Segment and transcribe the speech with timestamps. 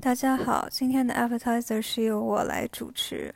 [0.00, 3.32] 大家好，今天的 Appetizer 是由我来主持。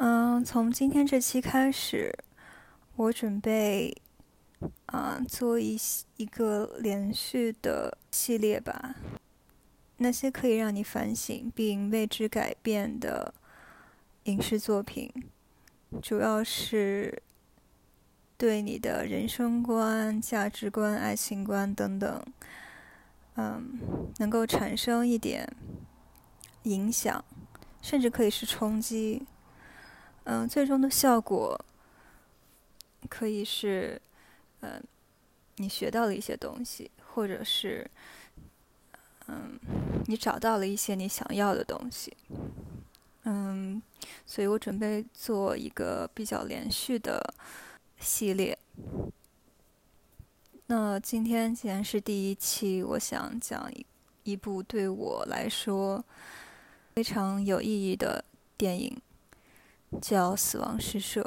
[0.00, 2.12] 嗯，从今天这期开始，
[2.96, 3.96] 我准备
[4.86, 5.78] 啊做一
[6.16, 8.96] 一个连续的系列吧。
[9.98, 13.32] 那些可以让你反省并为之改变的
[14.24, 15.12] 影视作品，
[16.02, 17.22] 主要是
[18.36, 22.24] 对你的人生观、价值观、爱情观等等。
[23.40, 25.50] 嗯，能够产生一点
[26.64, 27.24] 影响，
[27.80, 29.26] 甚至可以是冲击。
[30.24, 31.58] 嗯，最终的效果
[33.08, 34.00] 可以是，
[34.60, 34.82] 嗯，
[35.56, 37.90] 你学到了一些东西，或者是，
[39.28, 39.58] 嗯，
[40.04, 42.14] 你找到了一些你想要的东西。
[43.24, 43.80] 嗯，
[44.26, 47.34] 所以我准备做一个比较连续的
[47.98, 48.58] 系列。
[50.70, 53.84] 那今天既然是第一期，我想讲一
[54.22, 56.04] 一部对我来说
[56.94, 58.24] 非常有意义的
[58.56, 58.96] 电影，
[60.00, 61.22] 叫《死亡诗社》。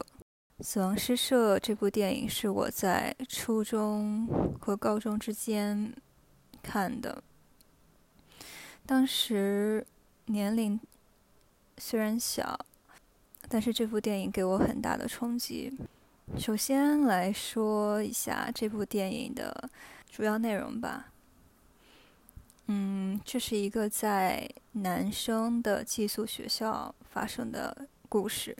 [0.65, 4.25] 《死亡诗社》这部电影是我在初中
[4.61, 5.93] 和高中之间
[6.61, 7.21] 看的，
[8.85, 9.85] 当时
[10.27, 10.79] 年龄
[11.77, 12.57] 虽然小，
[13.49, 15.77] 但是这部电影给我很大的冲击。
[16.37, 19.69] 首先来说一下这部电影的
[20.09, 21.11] 主要内容吧。
[22.67, 28.55] 嗯，这是一个在男生的寄宿学校发生的故事。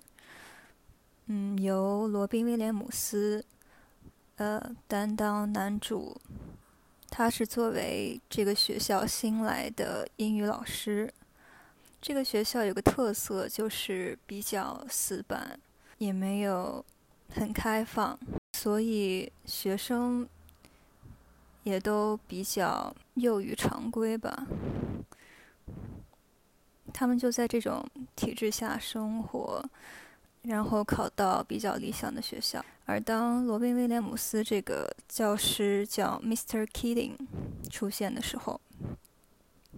[1.28, 3.44] 嗯，由罗宾·威廉姆斯
[4.36, 6.20] 呃担当男主，
[7.10, 11.12] 他是作为这个学校新来的英语老师。
[12.02, 15.58] 这个学校有个特色，就是比较死板，
[15.98, 16.86] 也没有。
[17.34, 18.18] 很开放，
[18.54, 20.28] 所以学生
[21.64, 24.46] 也都比较囿于常规吧。
[26.94, 27.84] 他们就在这种
[28.16, 29.68] 体制下生活，
[30.44, 32.64] 然后考到比较理想的学校。
[32.86, 36.68] 而当罗宾·威廉姆斯这个教师叫 Mr.
[36.68, 37.16] Keating
[37.72, 38.62] 出现的时候，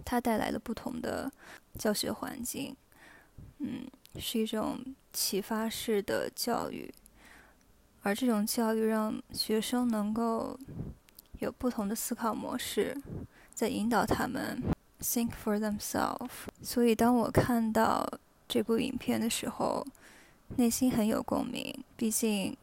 [0.04, 1.32] 他带来了不同的
[1.78, 2.76] 教学环境。
[3.60, 3.86] 嗯，
[4.18, 4.78] 是一种
[5.12, 6.92] 启发式的教育。
[8.06, 10.56] 而这种教育让学生能够
[11.40, 12.96] 有不同的思考模式，
[13.52, 14.62] 在引导他们
[15.00, 16.28] think for themselves。
[16.62, 18.08] 所以，当我看到
[18.46, 19.84] 这部影片的时候，
[20.54, 21.76] 内心很有共鸣。
[21.96, 22.56] 毕竟，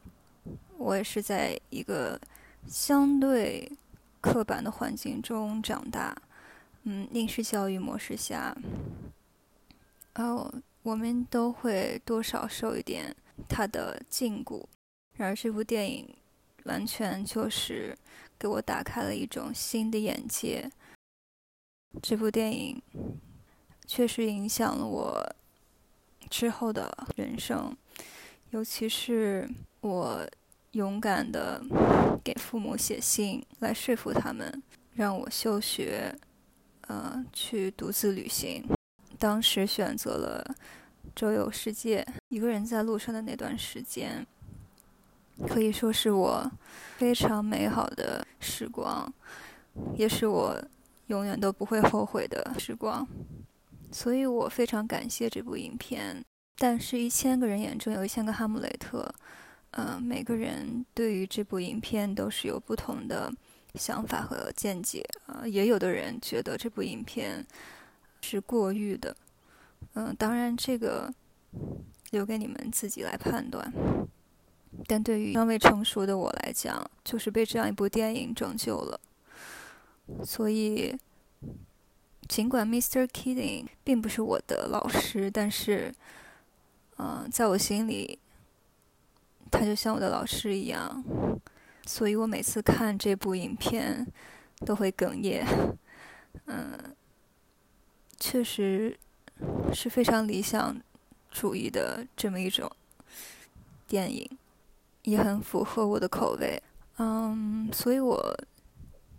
[0.78, 2.18] 我也是在一个
[2.66, 3.70] 相对
[4.22, 6.16] 刻板的环境中长大，
[6.84, 8.56] 嗯，应试教育模式下，
[10.14, 10.50] 哦，
[10.82, 13.14] 我们都会多少受一点
[13.46, 14.64] 它的禁锢。
[15.16, 16.08] 然而，这部电影
[16.64, 17.96] 完全就是
[18.38, 20.70] 给我打开了一种新的眼界。
[22.02, 22.82] 这部电影
[23.86, 25.34] 确实影响了我
[26.28, 27.76] 之后的人生，
[28.50, 29.48] 尤其是
[29.80, 30.28] 我
[30.72, 31.62] 勇敢的
[32.24, 34.60] 给父母写信来说服他们，
[34.94, 36.12] 让我休学，
[36.88, 38.64] 呃，去独自旅行。
[39.16, 40.56] 当时选择了
[41.14, 44.26] 周游世界，一个人在路上的那段时间。
[45.48, 46.50] 可以说是我
[46.96, 49.12] 非常美好的时光，
[49.96, 50.56] 也是我
[51.08, 53.06] 永远都不会后悔的时光。
[53.90, 56.24] 所以我非常感谢这部影片。
[56.56, 59.12] 但是，一千个人眼中有一千个哈姆雷特。
[59.72, 63.32] 嗯，每个人对于这部影片都是有不同的
[63.74, 65.04] 想法和见解。
[65.26, 67.44] 啊，也有的人觉得这部影片
[68.20, 69.16] 是过誉的。
[69.94, 71.12] 嗯，当然，这个
[72.12, 73.72] 留给你们自己来判断。
[74.86, 79.00] 但对于尚未成熟的我来讲，就是被这样一部电影拯救了。
[80.24, 80.94] 所以，
[82.28, 83.06] 尽管 Mr.
[83.06, 85.94] Keating 并不是我的老师，但是，
[86.98, 88.18] 嗯，在我心里，
[89.50, 91.02] 他就像我的老师一样。
[91.86, 94.06] 所以我每次看这部影片，
[94.64, 95.46] 都会哽咽。
[96.46, 96.94] 嗯，
[98.18, 98.98] 确实
[99.72, 100.80] 是非常理想
[101.30, 102.70] 主义的这么一种
[103.86, 104.28] 电影。
[105.04, 106.62] 也很符合我的口味，
[106.98, 108.20] 嗯，所以我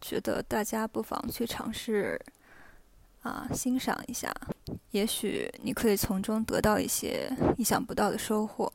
[0.02, 2.20] 觉得大家不妨去尝试
[3.22, 4.32] 啊，欣赏一下，
[4.92, 8.72] 也许你可以从中得到一些意想不到的收获。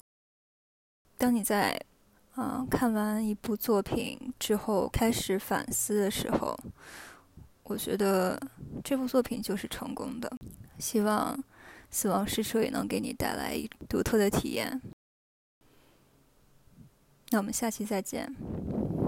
[1.18, 1.78] 当你在
[2.34, 6.58] 啊看完一部作品之后开始反思的时候，
[7.64, 8.40] 我觉得
[8.82, 10.32] 这部作品就是成功的。
[10.78, 11.36] 希望
[11.90, 13.56] 《死亡诗社》也能给你带来
[13.88, 14.80] 独特的体验。
[17.30, 18.34] 那我们下期再见。